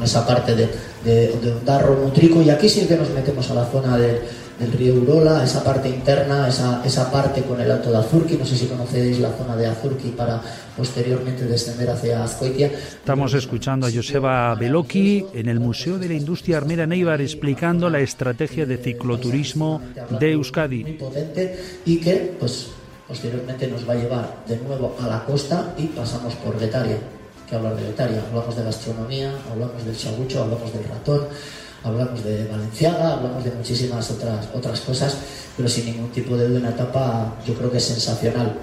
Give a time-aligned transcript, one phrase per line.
[0.00, 0.68] con, esa parte de,
[1.04, 4.72] de, de Darro Mutrico y aquí sí que nos metemos a la zona de el
[4.72, 8.56] río Urola, esa parte interna, esa, esa parte con el Alto de Azurki, no sé
[8.56, 10.40] si conocéis la zona de Azurki para
[10.76, 12.66] posteriormente descender hacia Azcoitia.
[12.66, 18.00] Estamos escuchando a Joseba Beloki en el Museo de la Industria Armera Neibar explicando la
[18.00, 19.80] estrategia de cicloturismo
[20.18, 20.82] de Euskadi.
[20.82, 22.68] Muy potente y que pues
[23.08, 26.98] posteriormente nos va a llevar de nuevo a la costa y pasamos por Getaria.
[27.50, 28.22] Que hablar de Getaria?
[28.30, 31.26] Hablamos de gastronomía, hablamos del chagucho, hablamos del ratón,
[31.82, 35.18] hablamos de Valenciaga, hablamos de muchísimas otras, otras cosas,
[35.56, 38.56] pero sin ningún tipo de duda una etapa yo creo que es sensacional.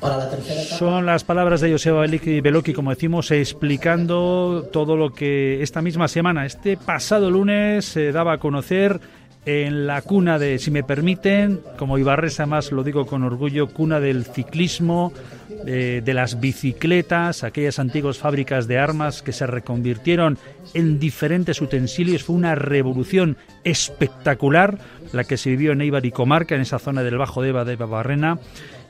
[0.00, 5.12] Para la tercera etapa, Son las palabras de Joseba Beloki, como decimos, explicando todo lo
[5.12, 9.00] que esta misma semana, este pasado lunes, se daba a conocer
[9.46, 14.00] en la cuna de, si me permiten, como Ibarresa más lo digo con orgullo, cuna
[14.00, 15.12] del ciclismo,
[15.48, 20.38] de las bicicletas, aquellas antiguas fábricas de armas que se reconvirtieron
[20.74, 22.22] en diferentes utensilios.
[22.22, 24.78] Fue una revolución espectacular
[25.12, 27.76] la que se vivió en Eibar y Comarca, en esa zona del Bajo Deva de
[27.76, 28.38] Barrena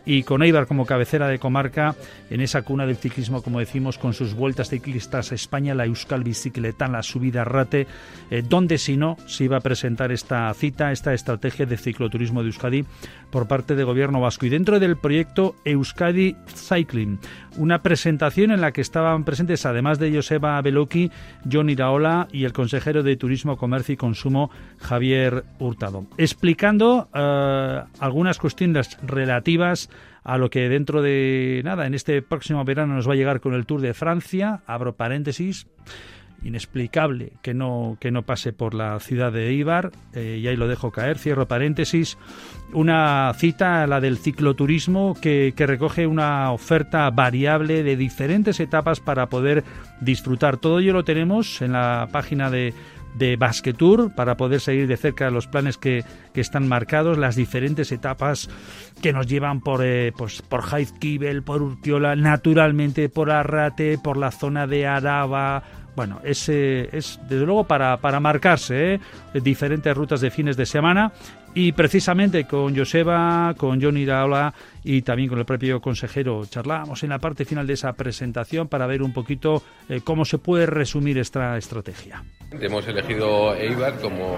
[0.09, 1.95] y con Eibar como cabecera de comarca
[2.31, 6.25] en esa cuna del ciclismo, como decimos, con sus vueltas ciclistas a España, la Euskal
[6.25, 7.87] Bicicleta, la subida Rate,
[8.31, 12.49] eh, donde si no se iba a presentar esta cita, esta estrategia de cicloturismo de
[12.49, 12.87] Euskadi
[13.31, 14.47] por parte del gobierno vasco.
[14.47, 17.19] Y dentro del proyecto Euskadi Cycling,
[17.59, 21.11] una presentación en la que estaban presentes, además de Joseba Beloki,
[21.51, 28.39] John Iraola y el consejero de Turismo, Comercio y Consumo, Javier Hurtado, explicando eh, algunas
[28.39, 29.91] cuestiones relativas
[30.25, 33.55] a lo que dentro de nada, en este próximo verano nos va a llegar con
[33.55, 35.67] el Tour de Francia, abro paréntesis,
[36.43, 40.69] inexplicable que no, que no pase por la ciudad de Eibar, eh, y ahí lo
[40.69, 42.19] dejo caer, cierro paréntesis,
[42.73, 49.29] una cita, la del cicloturismo, que, que recoge una oferta variable de diferentes etapas para
[49.29, 49.65] poder
[50.01, 50.59] disfrutar.
[50.59, 52.75] Todo ello lo tenemos en la página de
[53.19, 57.93] de Basquetour para poder seguir de cerca los planes que, que están marcados, las diferentes
[57.93, 58.49] etapas
[59.03, 60.65] que nos llevan por, eh, pues, por
[61.45, 65.63] por Urtiola, naturalmente por Arrate, por la zona de Araba.
[65.99, 69.01] Bueno, es, es desde luego para, para marcarse ¿eh?
[69.43, 71.11] diferentes rutas de fines de semana
[71.55, 74.55] y precisamente con Joseba, con Johnny Iraola
[74.85, 78.87] y también con el propio consejero charlábamos en la parte final de esa presentación para
[78.87, 82.23] ver un poquito eh, cómo se puede resumir esta estrategia.
[82.53, 84.37] Hemos elegido Eibar como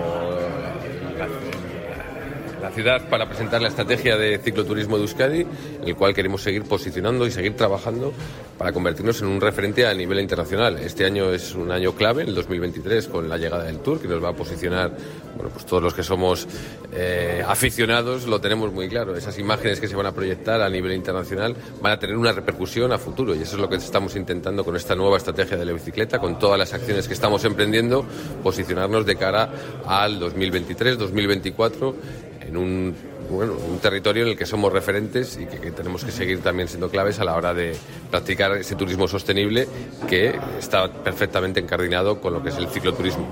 [2.60, 5.46] la ciudad para presentar la estrategia de cicloturismo de Euskadi,
[5.84, 8.12] el cual queremos seguir posicionando y seguir trabajando
[8.58, 10.78] para convertirnos en un referente a nivel internacional.
[10.78, 14.22] Este año es un año clave, el 2023, con la llegada del Tour, que nos
[14.22, 14.92] va a posicionar,
[15.34, 16.46] bueno, pues todos los que somos
[16.92, 19.16] eh, aficionados lo tenemos muy claro.
[19.16, 22.92] Esas imágenes que se van a proyectar a nivel internacional van a tener una repercusión
[22.92, 25.72] a futuro y eso es lo que estamos intentando con esta nueva estrategia de la
[25.72, 28.04] bicicleta, con todas las acciones que estamos emprendiendo,
[28.42, 29.50] posicionarnos de cara
[29.86, 32.94] al 2023, 2024 en un,
[33.30, 36.68] bueno, un territorio en el que somos referentes y que, que, tenemos que seguir también
[36.68, 37.76] siendo claves a la hora de
[38.10, 39.68] practicar ese turismo sostenible
[40.08, 43.28] que está perfectamente encardinado con lo que es el cicloturismo.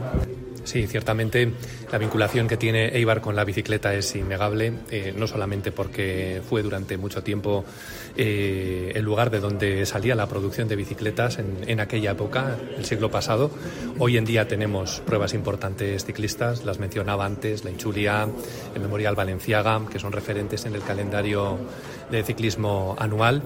[0.69, 1.51] Sí, ciertamente
[1.91, 6.63] la vinculación que tiene Eibar con la bicicleta es innegable, eh, no solamente porque fue
[6.63, 7.65] durante mucho tiempo
[8.15, 12.85] eh, el lugar de donde salía la producción de bicicletas en, en, aquella época, el
[12.85, 13.51] siglo pasado.
[13.99, 18.29] Hoy en día tenemos pruebas importantes ciclistas, las mencionaba antes, la Inchulia,
[18.75, 21.57] el Memorial Valenciaga, que son referentes en el calendario
[22.11, 23.43] de ciclismo anual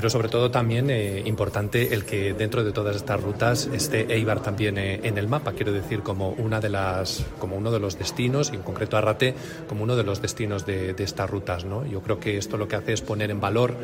[0.00, 4.42] pero sobre todo también eh, importante el que dentro de todas estas rutas esté Eibar
[4.42, 7.98] también eh, en el mapa, quiero decir como una de las como uno de los
[7.98, 9.34] destinos y en concreto Arrate
[9.68, 11.84] como uno de los destinos de, de estas rutas, ¿no?
[11.84, 13.74] Yo creo que esto lo que hace es poner en valor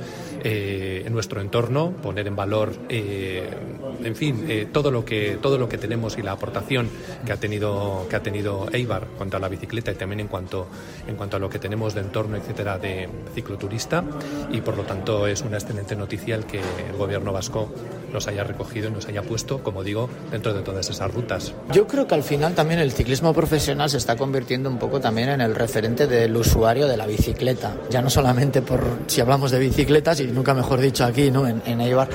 [0.43, 5.77] eh, en nuestro entorno, poner en valor en fin, todo lo que todo lo que
[5.77, 6.89] tenemos y la aportación
[7.27, 10.67] que ha tenido que ha tenido Eibar contra la bicicleta y también en cuanto
[11.07, 14.03] en cuanto a lo que tenemos de entorno, etcétera, de cicloturista
[14.51, 17.69] y por lo tanto es una excelente noticia el que el gobierno vasco
[18.13, 21.53] nos haya recogido y nos haya puesto, como digo, dentro de todas esas rutas.
[21.73, 25.29] Yo creo que al final también el ciclismo profesional se está convirtiendo un poco también
[25.29, 27.75] en el referente del usuario de la bicicleta.
[27.91, 31.47] Ya no solamente por si hablamos de bicicletas, y nunca mejor dicho aquí, ¿no?
[31.47, 32.09] En, en Eibar.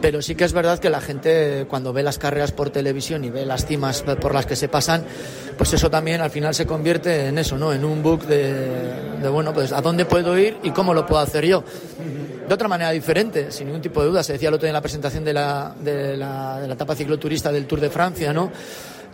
[0.00, 3.30] Pero sí que es verdad que la gente cuando ve las carreras por televisión y
[3.30, 5.04] ve las cimas por las que se pasan,
[5.56, 7.72] pues eso también al final se convierte en eso, ¿no?
[7.72, 8.68] En un book de,
[9.20, 11.64] de bueno, pues a dónde puedo ir y cómo lo puedo hacer yo
[12.48, 14.22] de otra manera diferente, sin ningún tipo de duda.
[14.22, 16.94] Se decía el otro día en la presentación de la, de la, de la etapa
[16.94, 18.50] cicloturista del Tour de Francia, ¿no?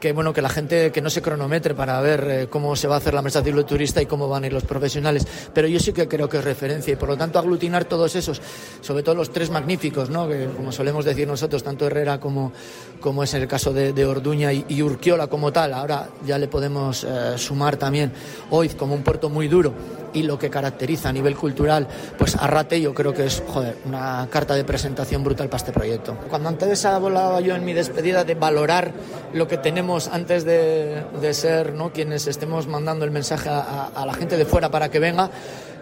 [0.05, 2.97] Que bueno que la gente que no se cronometre para ver eh, cómo se va
[2.97, 5.27] a hacer la mesa turista y cómo van a ir los profesionales.
[5.55, 8.43] Pero yo sí que creo que es referencia y por lo tanto aglutinar todos esos,
[8.83, 10.29] sobre todo los tres magníficos, ¿no?
[10.29, 12.53] que como solemos decir nosotros, tanto Herrera como,
[13.01, 15.73] como es el caso de, Orduña y, Urquiola como tal.
[15.73, 18.13] Ahora ya le podemos eh, sumar también
[18.51, 19.73] hoy como un puerto muy duro
[20.15, 21.87] y lo que caracteriza a nivel cultural,
[22.17, 26.17] pues Arrate yo creo que es, joder, una carta de presentación brutal para este proyecto.
[26.31, 28.93] Cuando antes hablaba yo en mi despedida de valorar
[29.33, 31.93] lo que tenemos antes de, ser ¿no?
[31.93, 35.31] quienes estemos mandando el mensaje a, la gente de fuera para que venga,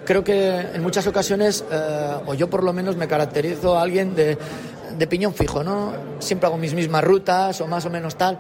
[0.04, 4.14] creo que en muchas ocasiones, eh, o yo por lo menos me caracterizo a alguien
[4.14, 4.36] de,
[4.96, 5.92] de piñón fijo, ¿no?
[6.18, 8.38] Siempre hago mis mismas rutas o más o menos tal.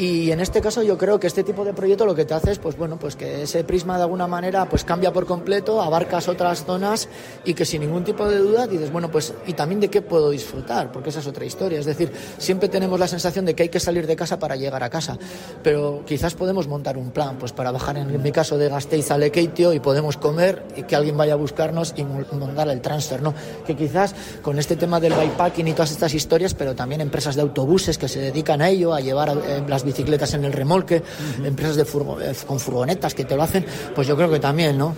[0.00, 2.52] Y en este caso yo creo que este tipo de proyecto lo que te hace
[2.52, 6.26] es pues bueno, pues que ese prisma de alguna manera pues cambia por completo, abarcas
[6.26, 7.06] otras zonas
[7.44, 10.30] y que sin ningún tipo de duda dices, bueno, pues y también de qué puedo
[10.30, 13.68] disfrutar, porque esa es otra historia, es decir, siempre tenemos la sensación de que hay
[13.68, 15.18] que salir de casa para llegar a casa,
[15.62, 19.18] pero quizás podemos montar un plan pues para bajar en mi caso de Gasteiz a
[19.18, 23.34] Lekeitio y podemos comer y que alguien vaya a buscarnos y montar el transfer, ¿no?
[23.66, 27.40] Que quizás con este tema del bikepacking y todas estas historias, pero también empresas de
[27.40, 31.02] autobuses que se dedican a ello, a llevar eh, las bicicletas en el remolque,
[31.42, 34.94] empresas de eh, con furgonetas que te lo hacen, pues yo creo que también, ¿no?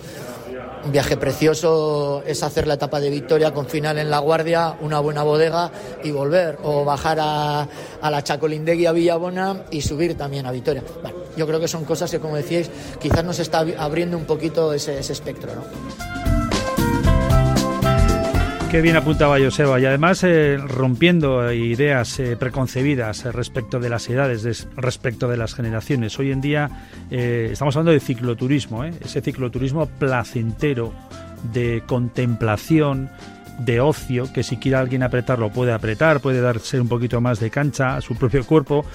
[0.83, 4.99] Un viaje precioso es hacer la etapa de Victoria con final en La Guardia, una
[4.99, 5.71] buena bodega
[6.03, 7.65] y volver, o bajar a,
[8.01, 10.83] a la Chacolindegui a Villabona y subir también a Victoria.
[11.01, 12.69] Bueno, yo creo que son cosas que, como decíais,
[12.99, 16.22] quizás nos está abriendo un poquito ese, ese espectro, ¿no?
[18.73, 24.67] Qué bien apuntaba Joseba y además eh, rompiendo ideas eh, preconcebidas respecto de las edades,
[24.75, 26.17] respecto de las generaciones.
[26.17, 26.71] Hoy en día
[27.11, 30.91] eh, estamos hablando de cicloturismo, ese cicloturismo placentero,
[31.53, 33.11] de contemplación,
[33.59, 37.49] de ocio, que si quiere alguien apretarlo puede apretar, puede darse un poquito más de
[37.49, 38.85] cancha a su propio cuerpo,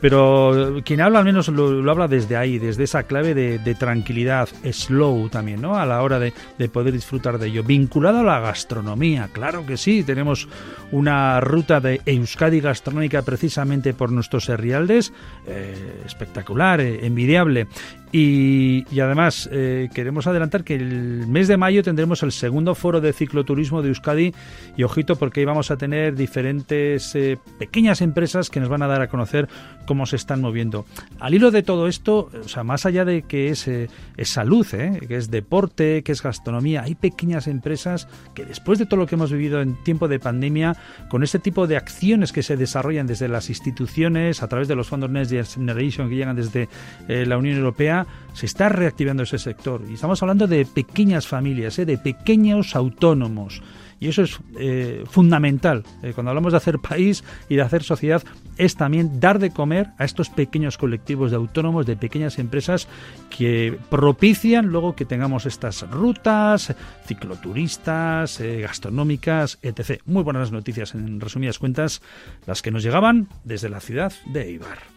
[0.00, 5.28] pero quien habla al menos lo, habla desde ahí, desde esa clave de, tranquilidad, slow
[5.28, 5.76] también, ¿no?
[5.76, 6.32] A la hora de,
[6.68, 7.62] poder disfrutar de ello.
[7.62, 10.48] Vinculado a la gastronomía, claro que sí, tenemos
[10.90, 15.12] una ruta de Euskadi gastronómica precisamente por nuestros herrialdes,
[15.46, 17.68] eh, espectacular, eh, envidiable.
[18.10, 23.12] Y, además eh, queremos adelantar que el mes de mayo tendremos el segundo foro de
[23.12, 24.34] cicloturismo de Euskadi
[24.76, 28.86] y ojito porque ahí vamos a tener diferentes eh, pequeñas empresas que nos van a
[28.86, 29.48] dar a conocer
[29.86, 30.86] cómo se están moviendo.
[31.20, 34.66] Al hilo de todo esto, o sea, más allá de que es, eh, es salud,
[34.66, 39.14] que es deporte, que es gastronomía, hay pequeñas empresas que después de todo lo que
[39.14, 40.76] hemos vivido en tiempo de pandemia,
[41.08, 44.88] con este tipo de acciones que se desarrollan desde las instituciones, a través de los
[44.88, 46.68] fondos Next Generation que llegan desde
[47.08, 47.97] la Unión Europea,
[48.32, 49.82] se está reactivando ese sector.
[49.88, 51.86] Y estamos hablando de pequeñas familias, ¿eh?
[51.86, 53.62] de pequeños autónomos.
[54.00, 55.82] Y eso es eh, fundamental.
[56.02, 58.22] Eh, cuando hablamos de hacer país y de hacer sociedad,
[58.56, 62.86] es también dar de comer a estos pequeños colectivos de autónomos, de pequeñas empresas
[63.28, 66.74] que propician luego que tengamos estas rutas,
[67.06, 70.00] cicloturistas, gastronómicas, etc.
[70.06, 72.00] Muy buenas noticias, en resumidas cuentas,
[72.46, 74.88] las que nos llegaban desde la ciudad de Eibar.